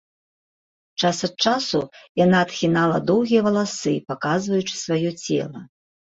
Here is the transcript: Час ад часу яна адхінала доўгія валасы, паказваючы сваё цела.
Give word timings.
Час 1.03 1.17
ад 1.27 1.33
часу 1.51 1.81
яна 2.23 2.37
адхінала 2.47 2.97
доўгія 3.11 3.41
валасы, 3.49 3.95
паказваючы 4.09 4.75
сваё 4.83 5.09
цела. 5.23 5.59